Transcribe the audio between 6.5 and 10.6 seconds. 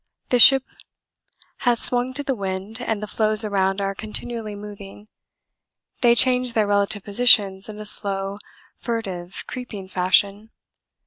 their relative positions in a slow, furtive, creeping fashion.